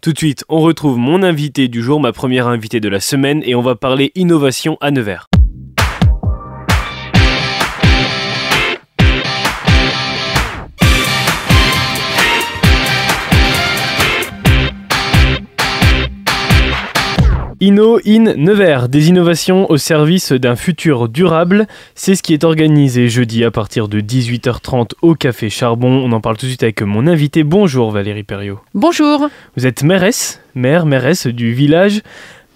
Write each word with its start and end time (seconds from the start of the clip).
Tout 0.00 0.12
de 0.12 0.18
suite, 0.18 0.44
on 0.48 0.60
retrouve 0.60 0.96
mon 0.96 1.24
invité 1.24 1.66
du 1.66 1.82
jour, 1.82 2.00
ma 2.00 2.12
première 2.12 2.46
invitée 2.46 2.78
de 2.78 2.88
la 2.88 3.00
semaine, 3.00 3.42
et 3.44 3.56
on 3.56 3.62
va 3.62 3.74
parler 3.74 4.12
innovation 4.14 4.78
à 4.80 4.92
Nevers. 4.92 5.27
Inno 17.60 17.98
in 18.06 18.34
Nevers, 18.36 18.88
des 18.88 19.08
innovations 19.08 19.68
au 19.68 19.78
service 19.78 20.30
d'un 20.30 20.54
futur 20.54 21.08
durable. 21.08 21.66
C'est 21.96 22.14
ce 22.14 22.22
qui 22.22 22.32
est 22.32 22.44
organisé 22.44 23.08
jeudi 23.08 23.42
à 23.42 23.50
partir 23.50 23.88
de 23.88 24.00
18h30 24.00 24.92
au 25.02 25.16
Café 25.16 25.50
Charbon. 25.50 25.90
On 25.90 26.12
en 26.12 26.20
parle 26.20 26.36
tout 26.36 26.46
de 26.46 26.50
suite 26.50 26.62
avec 26.62 26.82
mon 26.82 27.08
invité. 27.08 27.42
Bonjour 27.42 27.90
Valérie 27.90 28.22
Perriot. 28.22 28.60
Bonjour. 28.74 29.28
Vous 29.56 29.66
êtes 29.66 29.82
mairesse, 29.82 30.40
maire, 30.54 30.86
mairesse 30.86 31.26
du 31.26 31.52
village 31.52 32.02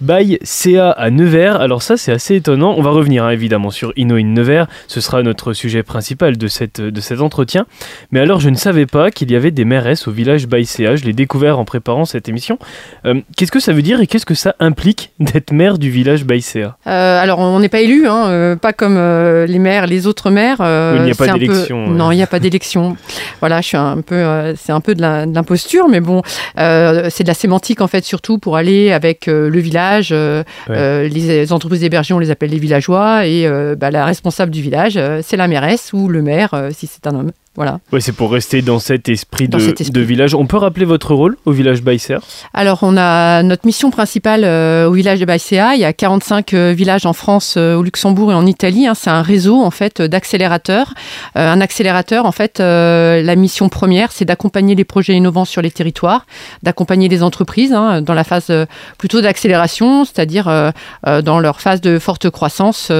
by 0.03 0.39
CA 0.43 0.91
à 0.91 1.11
Nevers. 1.11 1.61
Alors 1.61 1.83
ça, 1.83 1.97
c'est 1.97 2.13
assez 2.13 2.35
étonnant. 2.35 2.75
On 2.77 2.83
va 2.83 2.91
revenir 2.91 3.25
hein, 3.25 3.31
évidemment 3.31 3.71
sur 3.71 3.93
Inno 3.97 4.17
in 4.17 4.25
Nevers. 4.25 4.67
Ce 4.89 5.01
sera 5.01 5.23
notre 5.23 5.53
sujet 5.53 5.85
principal 5.85 6.37
de, 6.37 6.49
cette, 6.49 6.81
de 6.81 7.01
cet 7.01 7.21
entretien. 7.21 7.67
Mais 8.11 8.19
alors, 8.19 8.41
je 8.41 8.51
ne 8.51 8.57
savais 8.57 8.87
pas 8.87 9.13
qu'il 9.13 9.31
y 9.31 9.37
avait 9.37 9.53
des 9.53 9.65
mairesses 9.65 10.09
au 10.09 10.11
village 10.11 10.49
by 10.49 10.67
CA. 10.67 10.97
Je 10.97 11.05
l'ai 11.05 11.13
découvert 11.13 11.61
en 11.61 11.65
préparant 11.65 12.05
cette 12.05 12.29
émission. 12.29 12.59
Euh, 13.07 13.21
qu'est-ce 13.37 13.53
que 13.53 13.61
ça 13.61 13.73
veut 13.73 13.83
dire 13.83 14.01
et 14.01 14.09
qu'est-ce 14.09 14.27
que 14.27 14.35
ça 14.35 14.57
implique 14.59 15.13
d'être 15.21 15.53
maire 15.53 15.79
du 15.79 15.91
village 15.91 16.25
by 16.25 16.43
CA 16.43 16.77
euh, 16.87 17.23
Alors, 17.23 17.39
on 17.39 17.61
n'est 17.61 17.69
pas 17.69 17.81
élu, 17.81 18.09
hein, 18.09 18.27
euh, 18.27 18.57
pas 18.57 18.73
comme 18.73 18.97
euh, 18.97 19.47
les 19.47 19.61
maires, 19.61 19.87
les 19.87 20.09
autres 20.09 20.31
maires. 20.31 20.59
Il 20.97 21.03
n'y 21.05 21.13
a 21.13 21.15
pas 21.15 21.29
d'élection. 21.29 21.87
Peu... 21.87 21.93
Non, 21.93 22.11
il 22.11 22.17
n'y 22.17 22.23
a 22.23 22.27
pas 22.27 22.41
d'élection. 22.41 22.97
voilà, 23.39 23.61
je 23.61 23.69
suis 23.69 23.77
un 23.77 24.01
peu, 24.01 24.25
c'est 24.57 24.73
un 24.73 24.81
peu 24.81 24.97
de 24.97 25.01
l'imposture, 25.01 25.89
mais 25.89 26.01
bon, 26.01 26.23
c'est 26.57 27.23
de 27.23 27.29
la 27.29 27.35
sémantique 27.35 27.81
en 27.81 27.87
fait, 27.87 28.05
surtout 28.05 28.39
pour 28.39 28.57
aller 28.57 28.91
avec 28.91 29.27
le 29.27 29.59
village 29.61 29.92
euh, 30.01 30.43
ouais. 30.69 30.77
euh, 30.77 31.09
les 31.09 31.53
entreprises 31.53 31.81
d'hébergement, 31.81 32.17
on 32.17 32.21
les 32.21 32.31
appelle 32.31 32.51
les 32.51 32.59
villageois, 32.59 33.27
et 33.27 33.47
euh, 33.47 33.75
bah, 33.77 33.91
la 33.91 34.05
responsable 34.05 34.51
du 34.51 34.63
village, 34.63 34.99
c'est 35.23 35.37
la 35.37 35.49
mairesse 35.49 35.93
ou 35.93 36.09
le 36.09 36.23
maire, 36.23 36.69
si 36.73 36.87
c'est 36.87 37.07
un 37.07 37.15
homme. 37.15 37.33
Voilà. 37.55 37.81
Ouais, 37.93 38.01
c'est 38.01 38.13
pour 38.13 38.33
rester 38.33 38.63
dans 38.63 38.79
cet 38.79 39.11
esprit, 39.11 39.47
dans 39.47 39.59
de, 39.59 39.63
cet 39.63 39.83
esprit. 39.83 39.93
de, 39.93 40.01
village. 40.01 40.35
On 40.35 40.47
peut 40.47 40.57
rappeler 40.57 40.87
votre 40.87 41.15
rôle 41.15 41.37
au 41.45 41.53
village 41.53 41.83
Baïséa 41.83 42.19
Alors, 42.55 42.79
on 42.81 42.97
a 42.97 43.43
notre 43.43 43.67
mission 43.67 43.91
principale 43.91 44.45
euh, 44.45 44.89
au 44.89 44.93
village 44.93 45.21
de 45.21 45.27
Baïséa. 45.27 45.75
Il 45.75 45.81
y 45.83 45.85
a 45.85 45.93
45 45.93 46.55
euh, 46.55 46.73
villages 46.73 47.05
en 47.05 47.13
France, 47.13 47.57
euh, 47.59 47.75
au 47.75 47.83
Luxembourg 47.83 48.33
et 48.33 48.35
en 48.35 48.47
Italie. 48.47 48.87
Hein. 48.87 48.95
C'est 48.95 49.11
un 49.11 49.21
réseau 49.21 49.63
en 49.63 49.71
fait 49.71 50.01
d'accélérateurs. 50.01 50.95
un 51.35 51.61
accélérateur, 51.61 52.25
en 52.25 52.33
fait, 52.33 52.59
la 52.59 53.37
mission 53.37 53.69
première, 53.69 54.13
c'est 54.13 54.25
d'accompagner 54.25 54.75
les 54.75 54.85
projets 54.85 55.13
innovants 55.13 55.45
sur 55.45 55.61
les 55.61 55.71
territoires, 55.71 56.25
d'accompagner 56.63 57.09
les 57.09 57.23
entreprises 57.23 57.75
hein, 57.75 58.01
dans 58.01 58.15
la 58.15 58.25
phase 58.25 58.51
plutôt 58.97 59.21
d'accélération, 59.21 60.07
c'est-à-dire 60.07 60.73
dans 61.05 61.41
leur 61.41 61.61
phase 61.61 61.81
de 61.81 61.99
forte 61.99 62.31
croissance 62.31 62.91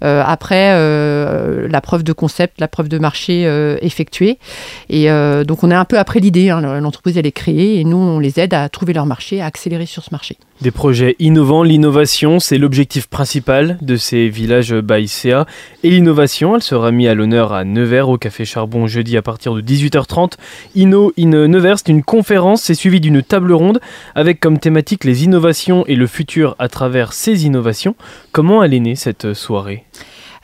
après 0.00 0.72
la 1.68 1.80
preuve 1.80 2.02
de 2.02 2.12
concept, 2.12 2.60
la 2.60 2.68
preuve 2.68 2.88
de 2.88 2.98
marché 2.98 3.46
effectué. 3.90 4.38
Et 4.88 5.10
euh, 5.10 5.44
donc 5.44 5.64
on 5.64 5.70
est 5.70 5.74
un 5.74 5.84
peu 5.84 5.98
après 5.98 6.20
l'idée, 6.20 6.50
hein. 6.50 6.80
l'entreprise 6.80 7.18
elle 7.18 7.26
est 7.26 7.32
créée 7.32 7.80
et 7.80 7.84
nous 7.84 7.96
on 7.96 8.18
les 8.20 8.38
aide 8.38 8.54
à 8.54 8.68
trouver 8.68 8.92
leur 8.92 9.06
marché, 9.06 9.40
à 9.40 9.46
accélérer 9.46 9.86
sur 9.86 10.04
ce 10.04 10.10
marché. 10.12 10.36
Des 10.60 10.70
projets 10.70 11.16
innovants, 11.18 11.62
l'innovation, 11.62 12.38
c'est 12.38 12.58
l'objectif 12.58 13.08
principal 13.08 13.78
de 13.80 13.96
ces 13.96 14.28
villages 14.28 14.74
Baïséa. 14.74 15.46
Et 15.82 15.88
l'innovation, 15.90 16.54
elle 16.54 16.62
sera 16.62 16.90
mise 16.90 17.08
à 17.08 17.14
l'honneur 17.14 17.54
à 17.54 17.64
Nevers 17.64 18.10
au 18.10 18.18
Café 18.18 18.44
Charbon 18.44 18.86
jeudi 18.86 19.16
à 19.16 19.22
partir 19.22 19.54
de 19.54 19.62
18h30. 19.62 20.32
Inno 20.74 21.14
in 21.18 21.48
Nevers, 21.48 21.78
c'est 21.78 21.88
une 21.88 22.02
conférence, 22.02 22.62
c'est 22.62 22.74
suivi 22.74 23.00
d'une 23.00 23.22
table 23.22 23.52
ronde 23.52 23.80
avec 24.14 24.38
comme 24.38 24.58
thématique 24.58 25.04
les 25.04 25.24
innovations 25.24 25.86
et 25.86 25.96
le 25.96 26.06
futur 26.06 26.56
à 26.58 26.68
travers 26.68 27.14
ces 27.14 27.46
innovations. 27.46 27.96
Comment 28.32 28.62
elle 28.62 28.74
est 28.74 28.80
née 28.80 28.96
cette 28.96 29.32
soirée? 29.32 29.84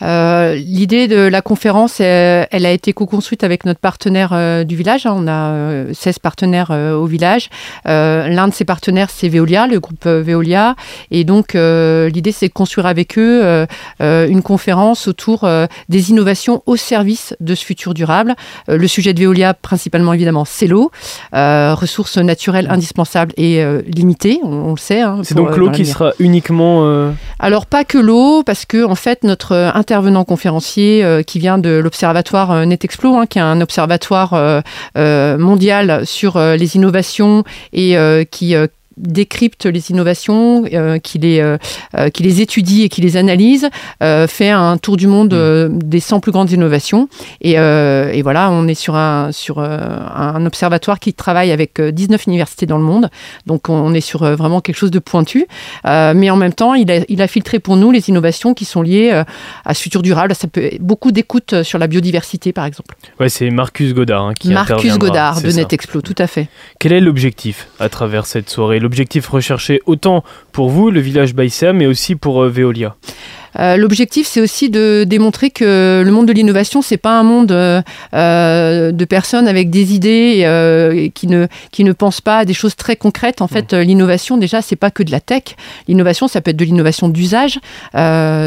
L'idée 0.00 1.08
de 1.08 1.20
la 1.20 1.42
conférence, 1.42 2.01
elle, 2.01 2.46
elle 2.51 2.67
a 2.67 2.73
été 2.73 2.92
co-construite 2.92 3.45
avec 3.45 3.64
notre 3.64 3.80
partenaire 3.80 4.30
euh, 4.33 4.64
du 4.64 4.77
village. 4.77 5.07
On 5.07 5.27
a 5.27 5.51
euh, 5.51 5.90
16 5.92 6.18
partenaires 6.18 6.70
euh, 6.70 6.95
au 6.95 7.07
village. 7.07 7.48
L'un 7.84 8.48
de 8.48 8.55
ces 8.55 8.64
partenaires, 8.64 9.11
c'est 9.11 9.29
Veolia, 9.29 9.67
le 9.67 9.80
groupe 9.80 10.07
Veolia. 10.07 10.74
Et 11.11 11.24
donc, 11.24 11.55
l'idée, 11.55 12.33
c'est 12.33 12.48
de 12.48 12.52
construire 12.52 12.86
avec 12.86 13.18
eux 13.18 13.67
une 14.01 14.42
conférence 14.42 15.08
autour 15.08 15.48
des 15.89 16.11
innovations 16.11 16.63
au 16.67 16.77
service 16.77 17.34
de 17.40 17.55
ce 17.55 17.64
futur 17.64 17.95
durable. 17.95 18.34
le 18.68 18.86
sujet 18.86 19.14
de 19.14 19.20
Veolia, 19.20 19.55
principalement, 19.55 20.13
évidemment, 20.13 20.45
c'est 20.45 20.67
l'eau. 20.67 20.90
ressources 21.33 22.18
naturelles 22.18 22.68
indispensables 22.70 23.33
et 23.36 23.64
limitées, 23.86 24.40
on, 24.42 24.52
on, 24.52 24.70
le 24.73 24.78
sait. 24.78 25.01
Hein, 25.01 25.20
c'est 25.23 25.34
donc 25.34 25.57
l'eau 25.57 25.70
qui 25.70 25.86
sera 25.86 26.13
uniquement... 26.18 27.13
Alors, 27.39 27.67
pas 27.67 27.84
que 27.84 27.98
l'eau, 27.98 28.42
parce 28.42 28.64
que, 28.64 28.84
en 28.84 28.95
fait, 28.95 29.24
notre 29.24 29.52
intervenant 29.86 30.24
conférencier 30.24 31.05
euh, 31.05 31.23
qui 31.23 31.39
vient 31.39 31.58
de 31.58 31.79
l'observatoire 31.79 32.51
euh, 32.51 32.64
NetExplo, 32.64 33.14
hein, 33.14 33.27
qui 33.27 33.39
est 33.39 33.42
un 33.42 33.61
observatoire 33.61 34.35
euh, 34.35 35.39
mondial 35.39 36.05
sur 36.05 36.41
les 36.41 36.74
innovations 36.74 37.45
et 37.73 37.96
qui 38.30 38.55
décrypte 38.96 39.67
les 39.67 39.90
innovations, 39.90 40.64
euh, 40.73 40.98
qui, 40.98 41.18
les, 41.18 41.40
euh, 41.40 42.08
qui 42.11 42.23
les 42.23 42.40
étudie 42.40 42.83
et 42.83 42.89
qui 42.89 43.01
les 43.01 43.17
analyse, 43.17 43.68
euh, 44.02 44.27
fait 44.27 44.51
un 44.51 44.79
tour 44.79 44.96
du 44.96 45.07
monde 45.07 45.34
mmh. 45.34 45.79
des 45.83 46.01
100 46.01 46.20
plus 46.20 46.33
grandes 46.33 46.51
innovations. 46.51 47.08
Et, 47.40 47.52
et, 47.52 48.23
voilà, 48.23 48.51
on 48.51 48.67
est 48.68 48.74
sur, 48.74 48.96
un, 48.96 49.33
sur 49.33 49.58
un 49.61 50.46
observatoire 50.46 50.98
qui 50.98 51.14
travaille 51.14 51.52
avec 51.52 51.80
19 51.80 52.27
universités 52.27 52.67
dans 52.67 52.79
le 52.79 52.84
monde. 52.84 53.08
Donc 53.46 53.68
on 53.68 53.95
est 53.95 54.01
sur 54.01 54.24
vraiment 54.36 54.61
quelque 54.61 54.77
chose 54.77 54.90
de 54.90 54.98
pointu. 54.98 55.46
mais 55.84 56.30
en 56.30 56.36
même 56.36 56.52
temps, 56.52 56.74
il 56.74 56.90
a, 56.90 57.01
il 57.08 57.23
a 57.23 57.28
filtré 57.28 57.58
pour 57.58 57.77
nous 57.77 57.90
les 57.90 58.08
innovations 58.08 58.55
qui 58.55 58.64
sont 58.64 58.83
liées 58.83 59.23
à 59.64 59.74
ce 59.74 59.83
futur 59.83 60.02
durable. 60.02 60.34
Ça 60.34 60.48
peut 60.48 60.70
beaucoup 60.80 61.13
d'écoute 61.13 61.63
sur 61.63 61.78
la 61.78 61.86
biodiversité, 61.86 62.52
par 62.52 62.64
exemple. 62.64 62.96
Ouais, 63.20 63.28
c'est 63.28 63.51
Marcus 63.51 63.95
Godard 63.95 64.27
hein, 64.27 64.34
qui 64.39 64.48
Marcus 64.48 64.98
Godard 64.98 65.42
de 65.42 65.51
NetExplo, 65.51 66.02
tout 66.02 66.14
à 66.18 66.27
fait. 66.27 66.48
Quel 66.78 66.92
est 66.92 67.01
l'objectif 67.01 67.68
à 67.78 67.89
travers 67.89 68.27
cette 68.27 68.51
soirée 68.51 68.80
l'objectif 68.86 69.27
recherché 69.27 69.83
autant 69.86 70.23
pour 70.52 70.70
vous, 70.70 70.92
le 70.92 71.01
village 71.01 71.35
Baïséa, 71.35 71.73
mais 71.73 71.86
aussi 71.86 72.14
pour 72.14 72.45
euh, 72.45 72.48
Veolia 72.48 72.95
euh, 73.58 73.77
L'objectif, 73.77 74.27
c'est 74.27 74.40
aussi 74.40 74.70
de 74.70 75.05
démontrer 75.05 75.50
que 75.50 76.02
le 76.05 76.11
monde 76.11 76.27
de 76.27 76.33
l'innovation, 76.33 76.83
c'est 76.83 76.96
pas 76.96 77.18
un 77.18 77.22
monde 77.22 77.52
euh, 77.52 78.92
de 78.92 79.05
personnes 79.05 79.48
avec 79.48 79.70
des 79.70 79.94
idées 79.94 80.42
euh, 80.44 81.08
qui 81.14 81.27
ne 81.27 81.46
qui 81.70 81.84
ne 81.84 81.92
pensent 81.92 82.20
pas 82.20 82.39
à 82.39 82.45
des 82.45 82.55
choses 82.55 82.77
très 82.77 82.96
concrètes. 82.96 83.40
En 83.42 83.48
fait, 83.48 83.72
mmh. 83.72 83.80
l'innovation, 83.80 84.36
déjà, 84.36 84.62
c'est 84.62 84.77
pas 84.77 84.90
que 84.90 85.02
de 85.02 85.11
la 85.11 85.20
tech. 85.20 85.42
L'innovation, 85.89 86.28
ça 86.28 86.40
peut 86.40 86.50
être 86.50 86.56
de 86.56 86.64
l'innovation 86.64 87.08
d'usage, 87.08 87.58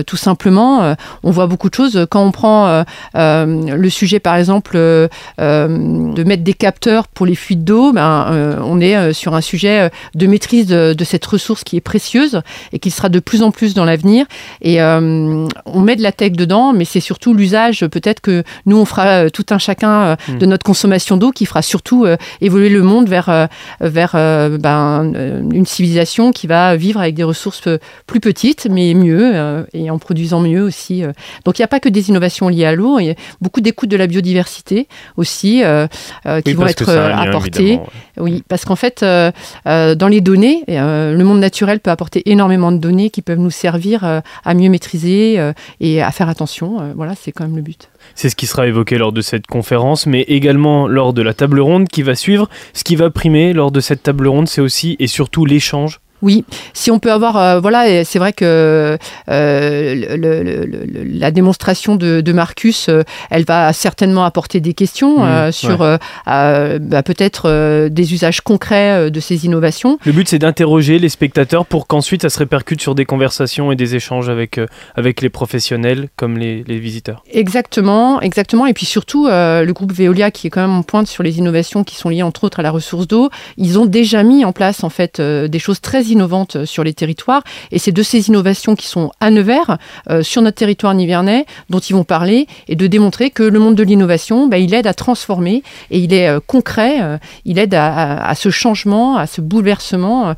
tout 0.06 0.18
simplement. 0.18 0.96
on 1.24 1.32
voit 1.32 1.48
beaucoup 1.48 1.70
de 1.70 1.76
choses 1.76 2.08
quand 2.10 2.24
on 2.26 2.32
prend 2.32 2.84
le 3.14 3.90
sujet, 3.90 4.20
par 4.20 4.36
exemple, 4.36 4.78
de 4.78 6.24
mettre 6.24 6.44
des 6.44 6.54
capteurs 6.54 7.08
pour 7.08 7.26
les 7.26 7.36
fuites 7.36 7.64
d'eau. 7.64 7.94
Ben, 7.94 8.58
on 8.64 8.82
est 8.82 9.14
sur 9.14 9.36
un 9.36 9.42
sujet 9.42 9.90
de 10.16 10.28
maîtrise 10.28 10.68
de, 10.68 10.94
de, 10.94 11.04
cette 11.04 11.26
ressource 11.26 11.64
qui 11.64 11.78
est 11.78 11.82
précieuse 11.82 12.42
et 12.74 12.80
qui 12.80 12.92
sera 12.92 13.10
de 13.10 13.20
plus 13.20 13.44
en 13.44 13.52
plus 13.52 13.74
dans 13.74 13.86
l'avenir. 13.86 14.26
Et 14.62 14.82
euh, 14.82 14.99
on 15.00 15.80
met 15.80 15.96
de 15.96 16.02
la 16.02 16.12
tech 16.12 16.34
dedans, 16.34 16.74
mais 16.74 16.86
c'est 16.86 17.00
surtout 17.00 17.34
l'usage. 17.34 17.86
Peut-être 17.88 18.22
que 18.22 18.44
nous, 18.66 18.78
on 18.78 18.86
fera 18.86 19.26
euh, 19.26 19.30
tout 19.30 19.46
un 19.50 19.58
chacun 19.58 20.14
mmh. 20.28 20.38
de 20.38 20.46
notre 20.46 20.64
consommation 20.64 21.18
d'eau 21.18 21.32
qui 21.32 21.46
fera 21.46 21.62
surtout 21.62 22.06
euh, 22.06 22.18
évoluer 22.42 22.70
le 22.70 22.82
monde 22.82 23.08
vers, 23.08 23.48
vers 23.82 24.12
ben, 24.14 25.14
une 25.52 25.66
civilisation 25.66 26.32
qui 26.32 26.48
va 26.48 26.76
vivre 26.76 27.00
avec 27.00 27.16
des 27.16 27.24
ressources 27.24 27.68
plus 28.06 28.20
petites, 28.20 28.68
mais 28.70 28.94
mieux, 28.94 29.66
et 29.74 29.90
en 29.90 29.98
produisant 30.00 30.40
mieux 30.40 30.62
aussi. 30.62 31.04
Donc 31.46 31.58
il 31.58 31.62
n'y 31.62 31.66
a 31.66 31.68
pas 31.68 31.80
que 31.80 31.90
des 31.90 32.10
innovations 32.10 32.50
liées 32.50 32.66
à 32.66 32.74
l'eau, 32.74 33.00
il 33.00 33.06
y 33.06 33.10
a 33.10 33.16
beaucoup 33.42 33.62
d'écoute 33.62 33.90
de 33.90 33.98
la 33.98 34.08
biodiversité 34.08 34.88
aussi 35.18 35.62
qui 35.62 36.42
oui, 36.46 36.54
vont 36.54 36.68
être 36.68 36.90
apportées. 36.90 37.74
Ouais. 37.74 37.82
Oui, 38.18 38.44
parce 38.48 38.66
qu'en 38.66 38.76
fait, 38.76 39.04
dans 39.04 40.08
les 40.10 40.22
données, 40.22 40.64
le 40.68 41.24
monde 41.24 41.40
naturel 41.40 41.80
peut 41.80 41.92
apporter 41.92 42.30
énormément 42.30 42.72
de 42.72 42.78
données 42.78 43.10
qui 43.10 43.22
peuvent 43.22 43.40
nous 43.40 43.52
servir 43.52 44.04
à 44.04 44.54
mieux 44.54 44.70
maîtriser 44.70 44.89
euh, 44.96 45.54
et 45.80 46.02
à 46.02 46.12
faire 46.12 46.30
attention. 46.30 46.82
Euh, 46.82 46.94
voilà, 46.96 47.16
c'est 47.16 47.32
quand 47.32 47.44
même 47.44 47.56
le 47.56 47.62
but. 47.62 47.90
C'est 48.16 48.30
ce 48.30 48.36
qui 48.36 48.48
sera 48.48 48.68
évoqué 48.68 48.98
lors 48.98 49.12
de 49.12 49.22
cette 49.22 49.48
conférence, 49.48 50.06
mais 50.06 50.22
également 50.22 50.88
lors 50.88 51.14
de 51.14 51.22
la 51.22 51.34
table 51.34 51.60
ronde 51.60 51.88
qui 51.88 52.02
va 52.02 52.16
suivre. 52.16 52.50
Ce 52.74 52.84
qui 52.84 52.96
va 52.96 53.10
primer 53.10 53.54
lors 53.54 53.72
de 53.72 53.80
cette 53.80 54.04
table 54.04 54.28
ronde, 54.28 54.48
c'est 54.48 54.62
aussi 54.62 54.96
et 55.00 55.08
surtout 55.08 55.46
l'échange 55.46 56.00
Oui, 56.22 56.44
si 56.74 56.92
on 56.92 57.00
peut 57.00 57.12
avoir, 57.12 57.38
euh, 57.38 57.60
voilà, 57.60 58.04
c'est 58.04 58.20
vrai 58.20 58.34
que 58.34 58.98
euh, 59.30 60.18
le, 60.18 61.08
la 61.18 61.32
démonstration 61.32 61.96
de, 61.96 62.20
de 62.20 62.34
Marcus, 62.34 62.90
euh, 62.90 63.04
elle 63.30 63.46
va 63.46 63.72
certainement 63.72 64.26
apporter 64.26 64.60
des 64.60 64.74
questions 64.74 65.20
mmh, 65.20 65.52
sur 65.52 65.78
bah, 66.26 67.04
peut-être 67.04 67.88
des 67.90 68.14
usages 68.14 68.42
concrets 68.42 69.10
de 69.10 69.20
ces 69.20 69.46
innovations. 69.46 69.98
Le 70.06 70.12
but, 70.12 70.28
c'est 70.28 70.40
d'interroger 70.40 71.00
les 71.00 71.10
spectateurs 71.10 71.66
pour 71.66 71.88
qu'ensuite 71.88 72.22
ça 72.24 72.30
se 72.30 72.40
répercute 72.40 72.82
sur 72.82 72.96
des 72.96 73.06
conversations 73.06 73.72
et 73.72 73.76
des 73.76 73.96
échanges 73.96 74.30
avec, 74.30 74.60
avec 74.96 75.22
les 75.22 75.30
professionnels 75.30 76.10
comme 76.16 76.38
les, 76.38 76.64
les, 76.68 76.80
visiteurs. 76.80 77.24
Exactement, 77.32 78.22
exactement. 78.22 78.66
Et 78.66 78.74
puis 78.74 78.86
surtout, 78.86 79.28
le 79.28 79.72
groupe 79.72 79.94
Veolia, 79.94 80.32
qui 80.32 80.48
est 80.48 80.50
quand 80.50 80.62
même 80.62 80.78
en 80.78 80.84
pointe 80.84 81.08
sur 81.08 81.24
les 81.24 81.38
innovations 81.38 81.84
qui 81.84 81.96
sont 81.96 82.10
liées 82.10 82.24
entre 82.24 82.44
autres 82.44 82.60
à 82.60 82.64
la 82.64 82.72
ressource 82.72 83.08
d'eau, 83.08 83.30
ils 83.58 83.80
ont 83.80 83.86
déjà 83.86 84.24
mis 84.24 84.44
en 84.44 84.52
place 84.52 84.84
en 84.84 84.90
fait 84.90 85.22
des 85.22 85.60
choses 85.60 85.82
très 85.82 86.09
innovantes 86.12 86.56
euh, 86.56 86.66
sur 86.66 86.84
les 86.84 86.94
territoires. 86.94 87.44
Et 87.72 87.80
c'est 87.80 87.92
de 87.92 88.04
ces 88.04 88.28
innovations 88.28 88.76
qui 88.76 88.88
sont 88.88 89.12
à 89.20 89.32
Nevers, 89.32 89.78
euh, 90.10 90.24
sur 90.24 90.42
notre 90.42 90.58
territoire 90.58 90.94
nivernais, 90.94 91.46
dont 91.70 91.80
ils 91.80 91.94
vont 91.94 92.04
parler, 92.04 92.48
et 92.68 92.76
de 92.76 92.88
démontrer 92.88 93.30
que 93.30 93.44
le 93.44 93.60
monde 93.60 93.76
de 93.76 93.84
l'innovation, 93.84 94.48
bah, 94.48 94.58
il 94.58 94.74
aide 94.74 94.88
à 94.88 94.94
transformer, 94.94 95.64
et 95.92 96.00
il 96.00 96.14
est 96.14 96.28
euh, 96.28 96.40
concret, 96.46 97.20
il 97.46 97.60
aide 97.60 97.74
à, 97.74 98.34
ce 98.36 98.50
changement, 98.50 99.18
à 99.18 99.28
ce 99.28 99.42
bouleversement 99.42 100.36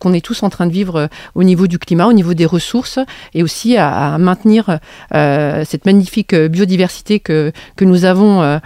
qu'on 0.00 0.12
est 0.12 0.24
tous 0.24 0.42
en 0.42 0.50
train 0.50 0.66
de 0.66 0.72
vivre 0.72 1.08
au 1.34 1.44
niveau 1.44 1.66
du 1.66 1.78
climat, 1.78 2.06
au 2.06 2.12
niveau 2.12 2.34
des 2.34 2.46
ressources, 2.46 2.98
et 3.34 3.42
aussi 3.42 3.76
à, 3.76 4.16
maintenir 4.18 4.78
cette 5.12 5.84
magnifique 5.84 6.34
biodiversité 6.34 7.20
que, 7.20 7.52
que 7.76 7.84
nous 7.84 8.04
avons 8.04 8.60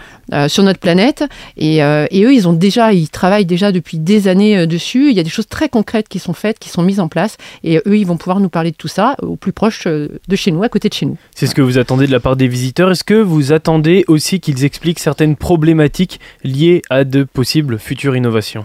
sur 0.48 0.62
notre 0.62 0.80
planète. 0.80 1.24
Et, 1.56 1.76
et, 1.76 2.24
eux, 2.24 2.32
ils 2.32 2.48
ont 2.48 2.52
déjà, 2.52 2.92
ils 2.92 3.08
travaillent 3.08 3.46
déjà 3.46 3.72
depuis 3.72 3.98
des 3.98 4.28
années 4.28 4.66
dessus. 4.66 5.10
Il 5.10 5.16
y 5.16 5.20
a 5.20 5.24
des 5.24 5.30
choses 5.30 5.48
très 5.48 5.68
concrètes 5.68 6.08
qui 6.08 6.18
sont 6.18 6.34
faites 6.34 6.45
qui 6.54 6.68
sont 6.68 6.82
mises 6.82 7.00
en 7.00 7.08
place. 7.08 7.36
Et 7.64 7.80
eux, 7.86 7.96
ils 7.98 8.06
vont 8.06 8.16
pouvoir 8.16 8.40
nous 8.40 8.48
parler 8.48 8.70
de 8.70 8.76
tout 8.76 8.88
ça 8.88 9.16
au 9.22 9.36
plus 9.36 9.52
proche 9.52 9.86
euh, 9.86 10.08
de 10.28 10.36
chez 10.36 10.50
nous, 10.50 10.62
à 10.62 10.68
côté 10.68 10.88
de 10.88 10.94
chez 10.94 11.06
nous. 11.06 11.16
C'est 11.34 11.46
ce 11.46 11.54
que 11.54 11.62
vous 11.62 11.78
attendez 11.78 12.06
de 12.06 12.12
la 12.12 12.20
part 12.20 12.36
des 12.36 12.48
visiteurs. 12.48 12.90
Est-ce 12.90 13.04
que 13.04 13.14
vous 13.14 13.52
attendez 13.52 14.04
aussi 14.08 14.40
qu'ils 14.40 14.64
expliquent 14.64 14.98
certaines 14.98 15.36
problématiques 15.36 16.20
liées 16.44 16.82
à 16.90 17.04
de 17.04 17.24
possibles 17.24 17.78
futures 17.78 18.16
innovations? 18.16 18.64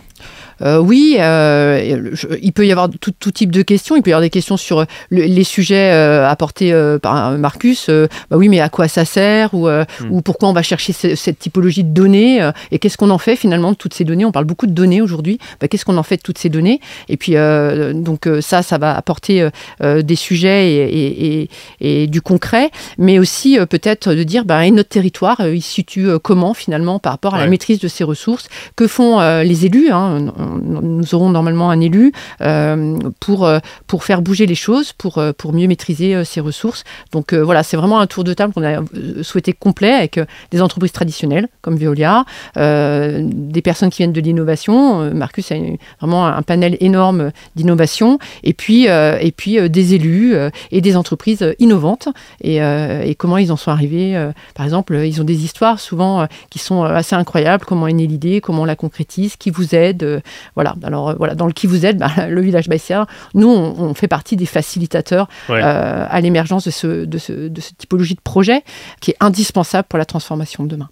Euh, 0.61 0.79
oui, 0.79 1.17
euh, 1.19 2.11
il 2.41 2.53
peut 2.53 2.65
y 2.65 2.71
avoir 2.71 2.89
tout, 2.89 3.31
type 3.31 3.51
de 3.51 3.61
questions. 3.61 3.95
Il 3.95 4.01
peut 4.01 4.09
y 4.09 4.13
avoir 4.13 4.21
des 4.21 4.29
questions 4.29 4.57
sur 4.57 4.85
les 5.09 5.43
sujets 5.43 5.91
euh, 5.91 6.27
apportés 6.27 6.73
par 7.01 7.37
Marcus. 7.37 7.89
bah 7.89 8.37
oui, 8.37 8.49
mais 8.49 8.59
à 8.59 8.69
quoi 8.69 8.87
ça 8.87 9.05
sert 9.05 9.53
ou, 9.53 9.67
hmm. 9.67 9.85
ou 10.09 10.21
pourquoi 10.21 10.49
on 10.49 10.53
va 10.53 10.61
chercher 10.61 10.93
cette 10.93 11.39
typologie 11.39 11.83
de 11.83 11.93
données 11.93 12.51
et 12.71 12.79
qu'est-ce 12.79 12.97
qu'on 12.97 13.09
en 13.09 13.17
fait 13.17 13.35
finalement 13.35 13.71
de 13.71 13.77
toutes 13.77 13.93
ces 13.93 14.03
données? 14.03 14.25
On 14.25 14.31
parle 14.31 14.45
beaucoup 14.45 14.67
de 14.67 14.71
données 14.71 15.01
aujourd'hui. 15.01 15.39
Bah, 15.59 15.67
qu'est-ce 15.67 15.85
qu'on 15.85 15.97
en 15.97 16.03
fait 16.03 16.17
de 16.17 16.21
toutes 16.21 16.37
ces 16.37 16.49
données? 16.49 16.79
Et 17.09 17.17
puis 17.17 17.33
donc 17.33 18.27
ça, 18.41 18.61
ça 18.61 18.77
va 18.77 18.95
apporter 18.95 19.47
des 19.81 20.15
sujets 20.15 20.67
et, 20.67 21.49
et, 21.79 22.07
du 22.07 22.21
concret, 22.21 22.71
mais 22.97 23.19
aussi 23.19 23.57
peut-être 23.69 24.13
de 24.13 24.23
dire 24.23 24.45
bah, 24.45 24.65
et 24.65 24.71
notre 24.71 24.89
territoire, 24.89 25.47
il 25.47 25.61
se 25.61 25.71
situe 25.71 26.19
comment 26.21 26.53
finalement 26.53 26.99
par 26.99 27.13
rapport 27.13 27.35
à 27.35 27.39
la 27.39 27.47
maîtrise 27.47 27.79
de 27.79 27.87
ses 27.87 28.03
ressources? 28.03 28.47
Que 28.75 28.87
font 28.87 29.19
les 29.41 29.65
élus 29.65 29.89
hein, 29.91 30.31
nous 30.61 31.15
aurons 31.15 31.29
normalement 31.29 31.69
un 31.69 31.79
élu 31.79 32.11
euh, 32.41 32.97
pour, 33.19 33.45
euh, 33.45 33.59
pour 33.87 34.03
faire 34.03 34.21
bouger 34.21 34.45
les 34.45 34.55
choses, 34.55 34.93
pour, 34.93 35.17
euh, 35.17 35.31
pour 35.33 35.53
mieux 35.53 35.67
maîtriser 35.67 36.23
ces 36.25 36.39
ressources. 36.39 36.83
Donc 37.11 37.33
voilà, 37.33 37.63
c'est 37.63 37.77
vraiment 37.77 37.99
un 37.99 38.07
tour 38.07 38.23
de 38.23 38.33
table 38.33 38.53
qu'on 38.53 38.63
a 38.63 38.81
souhaité 39.23 39.53
complet 39.53 39.91
avec 39.91 40.19
des 40.51 40.61
entreprises 40.61 40.91
traditionnelles 40.91 41.47
comme 41.61 41.75
Veolia, 41.77 42.25
des 42.55 43.61
personnes 43.63 43.89
qui 43.89 43.97
viennent 43.97 44.13
de 44.13 44.21
l'innovation. 44.21 45.11
Marcus 45.13 45.51
a 45.51 45.55
vraiment 45.99 46.27
un 46.27 46.41
panel 46.41 46.77
énorme 46.79 47.31
d'innovation, 47.55 48.19
et 48.43 48.53
puis, 48.53 48.85
et 48.85 49.33
puis 49.35 49.69
des 49.69 49.93
élus 49.93 50.35
et 50.71 50.81
des 50.81 50.95
entreprises 50.95 51.55
innovantes 51.59 52.09
et, 52.41 52.57
et, 52.57 53.15
comment 53.15 53.37
ils 53.37 53.51
en 53.51 53.57
sont 53.57 53.71
arrivés. 53.71 54.29
par 54.55 54.65
exemple, 54.65 54.95
ils 54.95 55.21
ont 55.21 55.25
des 55.25 55.43
histoires 55.43 55.79
souvent 55.79 56.27
qui 56.49 56.59
sont 56.59 56.83
assez 56.83 57.15
incroyables. 57.15 57.65
Comment 57.65 57.87
est 57.87 57.93
née 57.93 58.07
l'idée, 58.07 58.41
comment 58.41 58.63
on 58.63 58.65
la 58.65 58.75
concrétise, 58.75 59.35
qui 59.35 59.49
vous 59.49 59.75
aide. 59.75 60.21
Voilà. 60.55 60.75
Alors 60.83 61.09
euh, 61.09 61.15
voilà, 61.17 61.35
dans 61.35 61.47
le 61.47 61.53
qui 61.53 61.67
vous 61.67 61.85
aide, 61.85 61.97
bah, 61.99 62.27
le 62.27 62.41
village 62.41 62.67
Baïséa, 62.67 63.07
nous 63.33 63.49
on, 63.49 63.93
fait 63.93 64.07
partie 64.07 64.35
des 64.35 64.45
facilitateurs 64.45 65.27
euh, 65.49 66.05
à 66.09 66.21
l'émergence 66.21 66.65
de, 66.65 66.71
ce, 66.71 67.05
de, 67.05 67.17
ce, 67.17 67.33
de 67.49 67.61
cette 67.61 67.77
typologie 67.77 68.15
de 68.15 68.21
projet 68.21 68.63
qui 69.01 69.11
est 69.11 69.17
indispensable 69.19 69.87
pour 69.89 69.99
la 69.99 70.05
transformation 70.05 70.63
de 70.63 70.69
demain. 70.69 70.89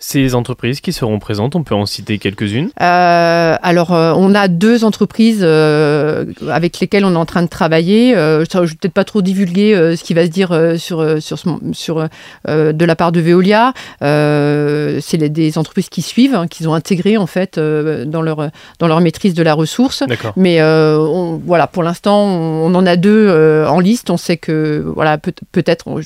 Ces 0.00 0.36
entreprises 0.36 0.80
qui 0.80 0.92
seront 0.92 1.18
présentes, 1.18 1.56
on 1.56 1.64
peut 1.64 1.74
en 1.74 1.84
citer 1.84 2.18
quelques-unes 2.18 2.70
euh, 2.80 3.56
Alors, 3.60 3.92
euh, 3.92 4.12
on 4.16 4.32
a 4.32 4.46
deux 4.46 4.84
entreprises 4.84 5.40
euh, 5.42 6.26
avec 6.48 6.78
lesquelles 6.78 7.04
on 7.04 7.14
est 7.14 7.18
en 7.18 7.26
train 7.26 7.42
de 7.42 7.48
travailler. 7.48 8.14
je 8.14 8.58
ne 8.58 8.64
vais 8.64 8.74
peut-être 8.80 8.92
pas 8.92 9.02
trop 9.02 9.22
divulguer 9.22 9.96
ce 9.96 10.04
qui 10.04 10.14
va 10.14 10.24
se 10.24 10.30
dire 10.30 10.56
sur, 10.78 11.20
sur, 11.20 11.38
sur 11.72 12.08
de 12.46 12.84
la 12.84 12.96
part 12.96 13.10
de 13.10 13.20
Veolia. 13.20 13.72
C'est 14.00 15.18
des 15.18 15.58
entreprises 15.58 15.88
qui 15.88 16.02
suivent, 16.02 16.36
hein, 16.36 16.46
qu'ils 16.46 16.68
ont 16.68 16.74
intégrées 16.74 17.16
en 17.16 17.26
fait 17.26 17.58
dans, 17.58 18.22
leur, 18.22 18.50
dans 18.78 18.86
leur 18.86 19.00
maîtrise 19.00 19.34
de 19.34 19.42
la 19.42 19.54
ressource. 19.54 20.04
Mais 20.36 20.60
voilà, 21.44 21.66
pour 21.66 21.82
l'instant, 21.82 22.22
on, 22.24 22.72
en 22.72 22.86
a 22.86 22.94
deux 22.94 23.64
en 23.66 23.80
liste. 23.80 24.10
On 24.10 24.16
sait 24.16 24.36
que, 24.36 24.84
voilà, 24.94 25.18
peut-être, 25.18 25.88
on 25.88 25.98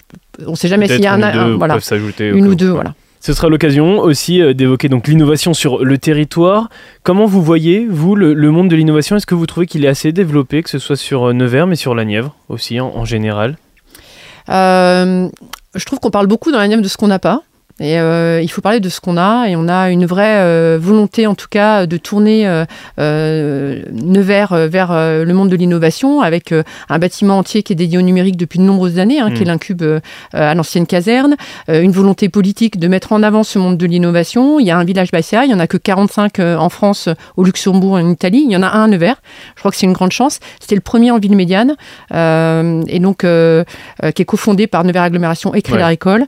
ne 0.51 0.57
sait 0.57 0.69
jamais 0.69 0.89
s'il 0.89 1.03
y 1.03 1.07
a 1.07 1.13
un, 1.13 1.57
voilà, 1.59 1.77
une 2.21 2.47
ou 2.47 2.55
deux, 2.55 2.71
voilà. 2.71 2.95
Ce 3.23 3.35
sera 3.35 3.49
l'occasion 3.49 4.01
aussi 4.01 4.43
euh, 4.43 4.53
d'évoquer 4.53 4.89
donc 4.89 5.07
l'innovation 5.07 5.55
sur 5.55 5.85
le 5.85 5.97
territoire. 5.97 6.69
Comment 7.05 7.25
vous 7.25 7.41
voyez, 7.41 7.87
vous, 7.89 8.17
le, 8.17 8.35
monde 8.51 8.69
de 8.69 8.75
l'innovation? 8.75 9.15
Est-ce 9.15 9.27
que 9.27 9.37
vous 9.37 9.47
trouvez 9.47 9.67
qu'il 9.67 9.85
est 9.85 9.89
assez 9.89 10.11
développé, 10.11 10.61
que 10.61 10.69
ce 10.69 10.81
soit 10.81 10.97
sur 10.97 11.29
euh, 11.29 11.33
Nevers, 11.33 11.69
mais 11.69 11.77
sur 11.77 11.95
la 11.95 12.05
Nièvre 12.05 12.35
aussi, 12.49 12.81
en, 12.81 13.05
général? 13.05 13.59
Euh, 14.49 15.29
Je 15.77 15.85
trouve 15.85 16.01
qu'on 16.01 16.11
parle 16.11 16.27
beaucoup 16.27 16.51
dans 16.51 16.59
la 16.59 16.67
Nièvre 16.67 16.83
de 16.83 16.89
ce 16.89 16.97
qu'on 16.97 17.07
n'a 17.07 17.21
pas. 17.21 17.43
Et 17.83 17.99
euh, 17.99 18.41
il 18.41 18.49
faut 18.49 18.61
parler 18.61 18.79
de 18.79 18.89
ce 18.89 19.01
qu'on 19.01 19.17
a, 19.17 19.49
et 19.49 19.57
on 19.57 19.67
a 19.67 19.91
une 19.91 20.07
vraie 20.07 20.39
euh, 20.39 20.79
volonté, 20.81 21.27
en 21.27 21.35
tout 21.35 21.49
cas, 21.51 21.87
de 21.87 21.97
tourner 21.97 22.47
euh, 22.47 23.83
Nevers 23.91 24.69
vers 24.69 24.93
le 24.93 25.33
monde 25.33 25.49
de 25.49 25.57
l'innovation, 25.57 26.21
avec 26.21 26.55
un 26.89 26.99
bâtiment 26.99 27.39
entier 27.39 27.65
qui 27.65 27.73
est 27.73 27.77
dédié 27.77 27.99
au 27.99 28.03
numérique 28.03 28.37
depuis 28.37 28.61
de 28.61 28.65
nombreuses 28.65 29.01
années, 29.01 29.19
hein, 29.19 29.33
qui 29.33 29.43
est 29.43 29.47
mm. 29.47 29.49
l'incube 29.49 29.83
à 30.33 30.55
l'ancienne 30.55 30.87
caserne, 30.87 31.37
une 31.69 31.91
volonté 31.91 32.29
politique 32.29 32.79
de 32.79 32.87
mettre 32.87 33.13
en 33.13 33.23
avant 33.25 33.43
ce 33.43 33.59
monde 33.59 33.77
de 33.77 33.87
l'innovation. 33.87 34.61
Il 34.61 34.67
y 34.67 34.71
a 34.71 34.79
un 34.79 34.85
village 34.85 35.11
Bassia, 35.11 35.45
il 35.45 35.49
n'y 35.49 35.55
en 35.55 35.61
a 35.61 35.67
que 35.67 35.77
45 35.77 36.39
en 36.39 36.69
France, 36.69 37.09
au 37.37 37.43
Luxembourg, 37.43 37.95
en 37.95 38.11
Italie. 38.11 38.45
Il 38.47 38.53
y 38.53 38.57
en 38.57 38.63
a 38.63 38.69
un 38.69 38.85
à 38.85 38.87
Nevers. 38.87 39.21
Je 39.57 39.61
crois 39.61 39.73
que 39.73 39.77
c'est 39.77 39.87
une 39.87 39.93
grande 39.93 40.13
chance. 40.13 40.39
C'était 40.61 40.77
le 40.77 40.81
premier 40.81 41.11
en 41.11 41.19
ville 41.19 41.35
médiane, 41.35 41.75
et 42.13 42.99
donc 43.01 43.19
qui 43.19 43.27
est 44.23 44.25
cofondé 44.25 44.69
par 44.69 44.85
Nevers 44.85 45.03
Agglomération 45.03 45.53
et 45.55 45.63
Crédit 45.63 45.83
Agricole, 45.83 46.27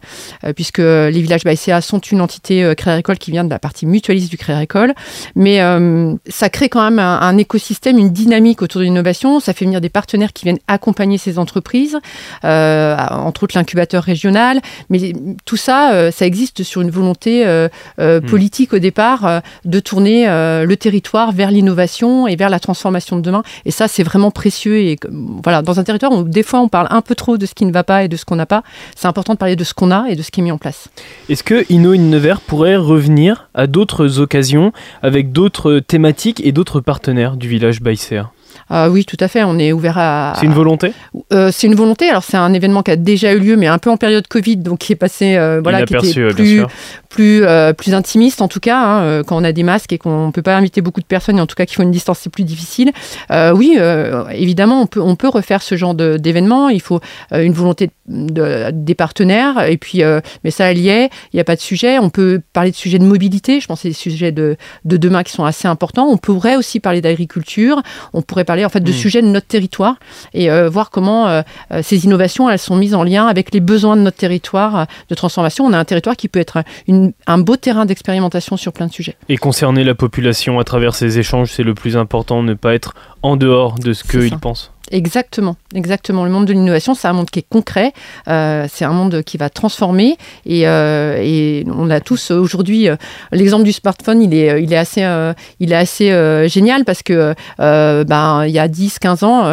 puisque 0.57 0.79
les 0.79 1.21
villages 1.21 1.44
BACA 1.45 1.81
sont 1.81 1.99
une 1.99 2.21
entité 2.21 2.65
euh, 2.65 2.75
Crédit 2.75 2.91
Agricole 2.91 3.19
qui 3.19 3.31
vient 3.31 3.45
de 3.45 3.51
la 3.51 3.59
partie 3.59 3.87
mutualiste 3.87 4.31
du 4.31 4.37
Crédit 4.37 4.57
Agricole. 4.57 4.95
Mais 5.35 5.61
euh, 5.61 6.15
ça 6.29 6.49
crée 6.49 6.69
quand 6.69 6.83
même 6.83 6.99
un, 6.99 7.37
écosystème, 7.39 7.99
une 7.99 8.11
dynamique 8.11 8.63
autour 8.63 8.81
de 8.81 8.85
l'innovation. 8.85 9.41
Ça 9.41 9.53
fait 9.53 9.65
venir 9.65 9.81
des 9.81 9.89
partenaires 9.89 10.33
qui 10.33 10.45
viennent 10.45 10.59
accompagner 10.69 11.19
ces 11.19 11.39
entreprises, 11.39 11.99
euh, 12.45 12.97
entre 13.11 13.45
autres 13.45 13.57
l'incubateur 13.57 14.03
régional. 14.03 14.61
Mais 14.91 15.13
tout 15.45 15.57
ça, 15.57 16.11
ça 16.11 16.27
existe 16.27 16.63
sur 16.63 16.81
une 16.81 16.91
volonté 16.91 17.45
hmm. 17.99 18.21
politique 18.29 18.73
au 18.73 18.79
départ 18.79 19.43
de 19.65 19.81
tourner 19.81 20.27
le 20.27 20.75
territoire 20.75 21.33
vers 21.33 21.51
l'innovation 21.51 22.27
et 22.27 22.37
vers 22.37 22.51
la 22.51 22.61
transformation 22.61 23.17
de 23.17 23.23
demain. 23.23 23.43
Et 23.65 23.71
ça, 23.71 23.89
c'est 23.89 24.03
vraiment 24.03 24.31
précieux. 24.31 24.79
Et 24.79 24.99
voilà, 25.43 25.63
dans 25.63 25.81
un 25.81 25.85
territoire 25.85 26.13
où 26.13 26.25
des 26.25 26.43
fois 26.43 26.61
on 26.61 26.69
parle 26.69 26.89
un 26.91 27.03
peu 27.03 27.15
trop 27.15 27.37
de 27.37 27.47
ce 27.47 27.55
qui 27.55 27.65
ne 27.65 27.73
va 27.73 27.85
pas 27.85 28.05
et 28.05 28.09
de 28.09 28.17
ce 28.17 28.25
qu'on 28.25 28.37
n'a 28.37 28.47
pas, 28.47 28.63
c'est 28.97 29.07
important 29.07 29.35
de 29.35 29.39
parler 29.39 29.57
de 29.57 29.65
ce 29.65 29.75
qu'on 29.75 29.91
a 29.91 30.07
et 30.09 30.17
de 30.17 30.23
ce 30.23 30.31
qui 30.31 30.41
est 30.41 30.43
mis 30.45 30.53
en 30.53 30.59
place. 30.59 30.89
Est-ce 31.31 31.43
que 31.43 31.65
Inno 31.73 31.97
Nevers 31.97 32.43
pourrait 32.43 32.77
revenir 32.77 33.49
à 33.55 33.67
d'autres 33.67 34.21
occasions 34.21 34.73
avec 35.03 35.33
d'autres 35.33 35.79
thématiques 35.79 36.45
et 36.45 36.53
d'autres 36.53 36.81
partenaires 36.81 37.39
du 37.39 37.49
village 37.49 37.81
Baïséa 37.81 38.31
ah 38.71 38.91
oui, 38.91 39.05
tout 39.05 39.17
à 39.21 39.29
fait. 39.29 39.45
On 39.45 39.59
est 39.59 39.73
ouvert 39.73 39.99
à. 39.99 40.35
C'est 40.39 40.47
une 40.47 40.53
volonté? 40.53 40.93
Euh, 41.33 41.51
C'est 41.53 41.67
une 41.67 41.75
volonté. 41.75 42.09
Alors, 42.09 42.25
c'est 42.25 42.37
un 42.37 42.53
événement 42.53 42.83
qui 42.83 42.91
a 42.91 42.97
déjà 42.97 43.33
eu 43.33 43.39
lieu, 43.39 43.57
mais 43.57 43.67
un 43.67 43.79
peu 43.79 43.91
en 43.91 43.97
période 43.97 44.27
Covid, 44.27 44.57
donc 44.57 44.79
qui 44.81 44.93
est 44.93 44.97
passé. 44.97 45.37
Euh, 45.37 45.61
voilà, 45.63 45.85
qui 45.85 45.95
était 45.95 46.29
plus, 46.31 46.63
plus, 47.09 47.45
euh, 47.45 47.73
plus 47.73 47.95
intimiste, 47.95 48.41
en 48.43 48.49
tout 48.49 48.61
cas, 48.61 48.79
hein, 48.79 49.23
quand 49.25 49.37
on 49.37 49.45
a 49.45 49.53
des 49.53 49.63
masques 49.63 49.93
et 49.93 49.99
qu'on 49.99 50.27
ne 50.27 50.33
peut 50.33 50.43
pas 50.43 50.57
inviter 50.57 50.81
beaucoup 50.81 51.01
de 51.01 51.07
personnes, 51.07 51.39
et 51.39 51.41
en 51.41 51.47
tout 51.47 51.55
cas 51.55 51.67
qu'il 51.67 51.77
faut 51.77 51.83
une 51.83 51.91
distance, 51.91 52.21
c'est 52.21 52.31
plus 52.31 52.45
difficile. 52.45 52.93
oui, 53.31 53.79
évidemment, 54.33 54.83
on 54.83 54.87
peut, 54.87 55.01
on 55.01 55.17
peut 55.17 55.29
refaire 55.29 55.63
ce 55.63 55.77
genre 55.77 55.95
d'événement. 55.95 56.69
Il 56.69 56.81
faut 56.81 57.01
une 57.33 57.53
volonté 57.53 57.91
de, 58.07 58.71
des 58.73 58.95
partenaires, 58.95 59.65
et 59.69 59.77
puis, 59.77 60.03
mais 60.43 60.51
ça, 60.51 60.71
elle 60.71 60.79
y 60.79 60.89
est. 60.89 61.11
Il 61.33 61.37
n'y 61.37 61.41
a 61.41 61.45
pas 61.45 61.57
de 61.57 61.61
sujet. 61.61 61.99
On 61.99 62.11
peut 62.11 62.41
parler 62.53 62.71
de 62.71 62.77
sujets 62.77 62.99
de 62.99 63.05
mobilité. 63.05 63.61
Je 63.61 63.67
pense 63.67 63.79
que 63.79 63.83
c'est 63.83 63.89
des 63.89 63.95
sujets 63.95 64.33
de, 64.33 64.57
de 64.85 64.97
demain 64.97 65.23
qui 65.23 65.33
sont 65.33 65.45
assez 65.45 65.69
importants. 65.69 66.07
On 66.09 66.17
pourrait 66.17 66.57
aussi 66.57 66.81
parler 66.81 67.01
d'agriculture. 67.01 67.83
On 68.13 68.23
pourrait 68.23 68.44
parler 68.45 68.65
en 68.65 68.69
fait 68.69 68.81
de 68.81 68.91
Mm. 68.91 68.95
sujets 68.95 69.23
de 69.23 69.27
notre 69.29 69.47
territoire 69.47 69.97
et 70.33 70.51
euh, 70.51 70.69
voir 70.69 70.91
comment 70.91 71.29
euh, 71.29 71.43
euh, 71.73 71.81
ces 71.83 72.05
innovations 72.05 72.49
elles 72.51 72.59
sont 72.59 72.77
mises 72.77 72.95
en 72.95 73.03
lien 73.05 73.27
avec 73.27 73.53
les 73.55 73.61
besoins 73.61 73.97
de 73.97 74.03
notre 74.03 74.17
territoire 74.17 74.87
de 75.09 75.15
transformation. 75.15 75.65
On 75.65 75.73
a 75.73 75.79
un 75.79 75.85
territoire 75.85 76.17
qui 76.17 76.29
peut 76.29 76.41
être 76.41 76.63
une- 76.87 77.13
un 77.27 77.39
beau 77.39 77.57
terrain 77.57 77.87
d'expérimentation 77.87 78.57
sur 78.57 78.73
plein 78.73 78.87
de 78.87 78.93
sujets. 78.93 79.17
Et 79.29 79.37
concerner 79.37 79.85
la 79.85 79.95
population 79.95 80.59
à 80.59 80.65
travers 80.65 80.95
ces 80.95 81.19
échanges, 81.19 81.51
c'est 81.53 81.63
le 81.63 81.75
plus 81.75 81.97
important, 81.97 82.43
ne 82.43 82.55
pas 82.55 82.75
être 82.75 82.95
en 83.23 83.37
dehors 83.37 83.79
de 83.79 83.93
ce 83.93 84.05
qu'ils 84.05 84.39
pensent. 84.39 84.71
Exactement, 84.91 85.57
exactement. 85.75 86.25
Le 86.25 86.31
monde 86.31 86.45
de 86.45 86.53
l'innovation, 86.53 86.95
c'est 86.95 87.09
un 87.09 87.15
monde 87.15 87.31
qui 87.31 87.39
est 87.39 87.47
concret, 87.49 87.95
euh, 88.29 88.67
c'est 88.71 88.85
un 88.85 88.93
monde 88.93 89.23
qui 89.23 89.39
va 89.39 89.49
transformer 89.49 90.19
et, 90.45 90.69
euh, 90.69 91.17
et 91.23 91.65
on 91.75 91.89
a 91.89 92.01
tous 92.01 92.31
aujourd'hui 92.31 92.91
euh, 92.91 92.97
l'exemple 93.33 93.65
du 93.65 93.73
smartphone, 93.73 94.21
il 94.21 94.35
est, 94.35 94.63
il 94.63 94.71
est 94.71 94.77
assez, 94.77 95.01
il 95.59 95.73
est 95.73 95.77
assez 95.77 96.49
génial 96.51 96.85
parce 96.85 97.03
que 97.03 97.35
ben 97.59 98.45
il 98.45 98.51
y 98.53 98.59
a 98.59 98.69
10-15 98.69 99.25
ans, 99.25 99.45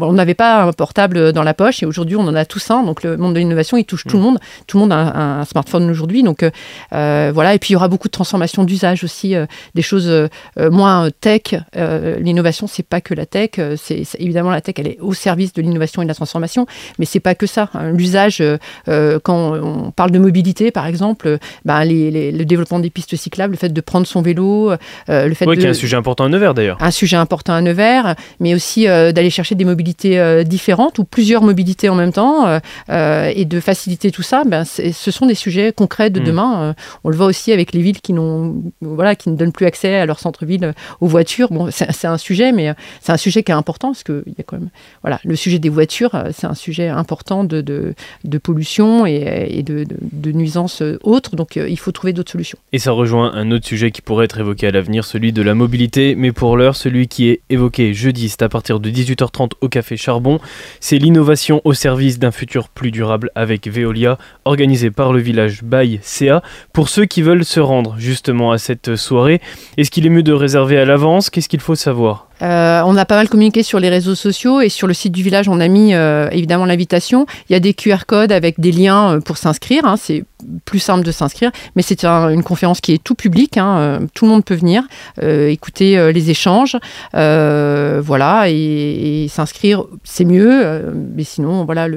on 0.00 0.12
n'avait 0.12 0.34
pas 0.34 0.62
un 0.62 0.72
portable 0.72 1.32
dans 1.32 1.42
la 1.42 1.54
poche 1.54 1.82
et 1.82 1.86
aujourd'hui 1.86 2.14
on 2.14 2.22
en 2.28 2.34
a 2.36 2.44
tous 2.44 2.70
un. 2.70 2.84
Donc 2.84 3.02
le 3.02 3.16
monde 3.16 3.34
de 3.34 3.40
l'innovation, 3.40 3.76
il 3.76 3.84
touche 3.84 4.04
tout 4.04 4.16
le 4.16 4.22
monde. 4.22 4.38
Tout 4.68 4.76
le 4.76 4.82
monde 4.82 4.92
a 4.92 4.96
un, 4.96 5.40
un 5.40 5.44
smartphone 5.44 5.90
aujourd'hui. 5.90 6.22
Donc 6.22 6.44
voilà. 6.92 7.54
Et 7.54 7.58
puis 7.58 7.70
il 7.70 7.72
y 7.72 7.76
aura 7.76 7.88
beaucoup 7.88 8.06
de 8.08 8.12
transformations 8.12 8.62
d'usage 8.62 9.02
aussi, 9.02 9.34
des 9.74 9.82
choses 9.82 10.28
moins 10.56 11.08
tech. 11.20 11.54
L'innovation, 11.74 12.68
c'est 12.68 12.86
pas 12.86 13.00
que 13.00 13.12
la 13.14 13.26
tech. 13.26 13.50
c'est- 13.76 14.02
évidemment 14.20 14.51
la 14.52 14.60
tech, 14.60 14.74
elle 14.78 14.86
est 14.88 14.98
au 15.00 15.12
service 15.14 15.52
de 15.52 15.62
l'innovation 15.62 16.02
et 16.02 16.04
de 16.04 16.08
la 16.08 16.14
transformation, 16.14 16.66
mais 16.98 17.04
c'est 17.06 17.20
pas 17.20 17.34
que 17.34 17.46
ça. 17.46 17.68
hein. 17.74 17.90
L'usage, 17.92 18.40
euh, 18.40 18.58
euh, 18.88 19.18
quand 19.22 19.54
on 19.54 19.90
parle 19.90 20.10
de 20.10 20.18
mobilité, 20.18 20.70
par 20.70 20.86
exemple, 20.86 21.26
euh, 21.28 21.38
ben, 21.64 21.84
les- 21.84 22.10
les- 22.10 22.32
le 22.32 22.44
développement 22.44 22.78
des 22.78 22.90
pistes 22.90 23.16
cyclables, 23.16 23.52
le 23.52 23.58
fait 23.58 23.68
de 23.72 23.80
prendre 23.80 24.06
son 24.06 24.22
vélo, 24.22 24.70
euh, 24.72 24.76
le 25.28 25.34
fait 25.34 25.46
Oui, 25.46 25.56
de 25.56 25.60
qui 25.60 25.66
est 25.66 25.70
un 25.70 25.74
sujet 25.74 25.96
important 25.96 26.24
à 26.24 26.28
Nevers 26.28 26.54
d'ailleurs. 26.54 26.78
un 26.80 26.90
sujet 26.90 27.16
important 27.16 27.52
à 27.54 27.60
Nevers, 27.60 28.14
mais 28.40 28.54
aussi 28.54 28.88
euh, 28.88 29.12
d'aller 29.12 29.30
chercher 29.30 29.54
des 29.54 29.64
mobilités 29.64 30.44
différentes 30.44 30.98
ou 30.98 31.04
plusieurs 31.04 31.42
mobilités 31.42 31.88
en 31.88 31.94
même 31.94 32.12
temps 32.12 32.58
et 32.88 33.44
de 33.44 33.60
faciliter 33.60 34.10
tout 34.10 34.22
ça. 34.22 34.42
Ben, 34.46 34.64
ce 34.64 35.10
sont 35.10 35.26
des 35.26 35.34
sujets 35.34 35.72
concrets 35.72 36.10
de 36.10 36.20
Mm. 36.20 36.24
demain. 36.24 36.74
On 37.04 37.08
le 37.10 37.16
voit 37.16 37.26
aussi 37.26 37.52
avec 37.52 37.72
les 37.72 37.80
villes 37.82 38.00
qui 38.00 38.12
voilà, 38.80 39.14
qui 39.14 39.30
ne 39.30 39.36
donnent 39.36 39.52
plus 39.52 39.66
accès 39.66 39.96
à 39.96 40.06
leur 40.06 40.18
centre-ville 40.18 40.74
aux 41.00 41.06
voitures. 41.06 41.48
Bon, 41.50 41.68
c'est 41.70 42.06
un 42.06 42.18
sujet, 42.18 42.52
mais 42.52 42.74
c'est 43.00 43.12
un 43.12 43.16
sujet 43.16 43.42
qui 43.42 43.50
est 43.52 43.54
important 43.54 43.88
parce 43.88 44.02
que 44.02 44.24
voilà, 45.02 45.20
le 45.24 45.36
sujet 45.36 45.58
des 45.58 45.68
voitures, 45.68 46.14
euh, 46.14 46.30
c'est 46.32 46.46
un 46.46 46.54
sujet 46.54 46.88
important 46.88 47.44
de, 47.44 47.94
pollution 48.42 49.06
et, 49.06 49.62
de- 49.62 49.84
de 50.12 50.32
nuisances 50.32 50.82
euh, 50.82 50.98
autres. 51.02 51.36
Donc, 51.36 51.56
euh, 51.56 51.68
il 51.68 51.78
faut 51.78 51.92
trouver 51.92 52.12
d'autres 52.12 52.32
solutions. 52.32 52.58
Et 52.72 52.78
ça 52.78 52.92
rejoint 52.92 53.32
un 53.34 53.50
autre 53.50 53.66
sujet 53.66 53.90
qui 53.90 54.02
pourrait 54.02 54.24
être 54.24 54.40
évoqué 54.40 54.66
à 54.66 54.70
l'avenir, 54.70 55.04
celui 55.04 55.32
de 55.32 55.42
la 55.42 55.54
mobilité. 55.54 56.14
Mais 56.14 56.32
pour 56.32 56.56
l'heure, 56.56 56.76
celui 56.76 57.08
qui 57.08 57.28
est 57.28 57.40
évoqué 57.50 57.94
jeudi, 57.94 58.28
c'est 58.28 58.42
à 58.42 58.48
partir 58.48 58.80
de 58.80 58.90
18h30 58.90 59.52
au 59.60 59.68
Café 59.68 59.96
Charbon. 59.96 60.38
C'est 60.80 60.98
l'innovation 60.98 61.60
au 61.64 61.74
service 61.74 62.18
d'un 62.18 62.30
futur 62.32 62.68
plus 62.68 62.90
durable 62.90 63.30
avec 63.34 63.68
Veolia, 63.68 64.18
organisé 64.44 64.90
par 64.90 65.12
le 65.12 65.20
village 65.20 65.62
Baye 65.62 66.00
CA. 66.02 66.42
Pour 66.72 66.88
ceux 66.88 67.04
qui 67.04 67.22
veulent 67.22 67.44
se 67.44 67.60
rendre 67.60 67.94
justement 67.98 68.52
à 68.52 68.58
cette 68.58 68.96
soirée, 68.96 69.40
est-ce 69.76 69.90
qu'il 69.90 70.06
est 70.06 70.10
mieux 70.10 70.22
de 70.22 70.32
réserver 70.32 70.78
à 70.78 70.84
l'avance? 70.84 71.30
Qu'est-ce 71.30 71.48
qu'il 71.48 71.60
faut 71.60 71.74
savoir? 71.74 72.28
Euh, 72.42 72.82
on 72.84 72.96
a 72.96 73.04
pas 73.04 73.16
mal 73.16 73.28
communiqué 73.28 73.62
sur 73.62 73.78
les 73.78 73.88
réseaux 73.88 74.14
sociaux 74.14 74.60
et 74.60 74.68
sur 74.68 74.86
le 74.86 74.94
site 74.94 75.12
du 75.12 75.22
village, 75.22 75.48
on 75.48 75.60
a 75.60 75.68
mis 75.68 75.94
euh, 75.94 76.28
évidemment 76.32 76.64
l'invitation. 76.64 77.26
Il 77.48 77.52
y 77.52 77.56
a 77.56 77.60
des 77.60 77.72
QR 77.72 78.04
codes 78.06 78.32
avec 78.32 78.58
des 78.58 78.72
liens 78.72 79.14
euh, 79.14 79.20
pour 79.20 79.36
s'inscrire. 79.36 79.84
hein, 79.84 79.96
plus 80.64 80.78
simple 80.78 81.04
de 81.04 81.12
s'inscrire, 81.12 81.50
mais 81.76 81.82
c'est 81.82 82.04
un- 82.04 82.28
une 82.30 82.42
conférence 82.42 82.80
qui 82.80 82.92
est 82.92 83.02
tout 83.02 83.14
public. 83.14 83.56
hein, 83.58 83.76
euh, 83.78 84.00
tout 84.14 84.24
le 84.24 84.30
monde 84.30 84.44
peut 84.44 84.54
venir 84.54 84.84
euh, 85.22 85.48
écouter 85.48 85.98
euh, 85.98 86.12
les 86.12 86.30
échanges, 86.30 86.76
voilà, 88.02 88.48
et, 88.48 89.24
et 89.24 89.28
s'inscrire, 89.28 89.84
c'est 90.04 90.24
mieux. 90.24 90.92
mais 91.14 91.24
sinon, 91.24 91.64
voilà, 91.64 91.88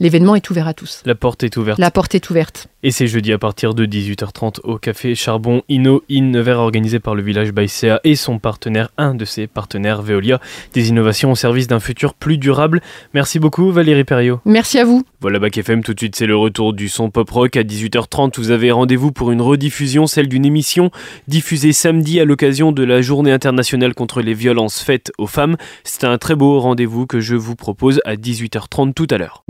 l'événement 0.00 0.34
est 0.34 0.50
ouvert 0.50 0.68
à 0.68 0.74
tous. 0.74 1.02
La 1.04 1.14
porte 1.14 1.42
est 1.42 1.56
ouverte. 1.56 1.78
La 1.78 1.90
porte 1.90 2.14
est 2.14 2.30
ouverte. 2.30 2.68
Et 2.82 2.90
c'est 2.90 3.06
jeudi 3.06 3.32
à 3.32 3.38
partir 3.38 3.74
de 3.74 3.86
18h30 3.86 4.60
au 4.64 4.78
Café 4.78 5.14
Charbon 5.14 5.62
Inno 5.68 6.02
In 6.10 6.22
Nevers 6.30 6.58
organisé 6.60 7.00
par 7.00 7.14
le 7.14 7.22
village 7.22 7.52
Baïséa 7.52 8.00
et 8.04 8.14
son 8.14 8.38
partenaire, 8.38 8.90
un 8.98 9.14
de 9.14 9.24
ses 9.24 9.46
partenaires 9.46 10.02
Veolia, 10.02 10.40
des 10.74 10.88
innovations 10.88 11.32
au 11.32 11.34
service 11.36 11.66
d'un 11.66 11.80
futur 11.80 12.14
plus 12.14 12.38
durable. 12.38 12.80
Merci 13.14 13.38
beaucoup 13.38 13.70
Valérie 13.72 14.04
Perriot. 14.04 14.40
Merci 14.44 14.78
à 14.78 14.84
vous. 14.84 15.04
Voilà 15.20 15.40
Bac 15.40 15.58
FM, 15.58 15.82
tout 15.82 15.94
de 15.94 15.98
suite 15.98 16.14
c'est 16.14 16.26
le 16.26 16.36
retour 16.36 16.72
du 16.72 16.88
son 16.88 17.10
pop 17.10 17.28
rock 17.28 17.56
à 17.56 17.64
18h30. 17.64 18.36
Vous 18.36 18.52
avez 18.52 18.70
rendez-vous 18.70 19.10
pour 19.10 19.32
une 19.32 19.42
rediffusion, 19.42 20.06
celle 20.06 20.28
d'une 20.28 20.44
émission 20.44 20.92
diffusée 21.26 21.72
samedi 21.72 22.20
à 22.20 22.24
l'occasion 22.24 22.70
de 22.70 22.84
la 22.84 23.02
journée 23.02 23.32
internationale 23.32 23.94
contre 23.94 24.22
les 24.22 24.34
violences 24.34 24.80
faites 24.80 25.10
aux 25.18 25.26
femmes. 25.26 25.56
C'est 25.82 26.04
un 26.04 26.18
très 26.18 26.36
beau 26.36 26.60
rendez-vous 26.60 27.06
que 27.06 27.18
je 27.18 27.34
vous 27.34 27.56
propose 27.56 28.00
à 28.04 28.14
18h30 28.14 28.94
tout 28.94 29.08
à 29.10 29.18
l'heure. 29.18 29.47